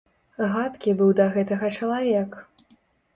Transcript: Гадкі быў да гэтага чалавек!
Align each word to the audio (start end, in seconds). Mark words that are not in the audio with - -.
Гадкі 0.53 0.93
быў 1.01 1.11
да 1.19 1.27
гэтага 1.35 1.69
чалавек! 1.75 2.31